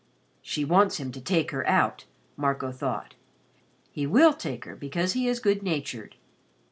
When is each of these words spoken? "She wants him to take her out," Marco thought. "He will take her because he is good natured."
"She 0.41 0.65
wants 0.65 0.97
him 0.97 1.11
to 1.11 1.21
take 1.21 1.51
her 1.51 1.63
out," 1.69 2.05
Marco 2.35 2.71
thought. 2.71 3.13
"He 3.91 4.07
will 4.07 4.33
take 4.33 4.65
her 4.65 4.75
because 4.75 5.13
he 5.13 5.27
is 5.27 5.39
good 5.39 5.61
natured." 5.61 6.15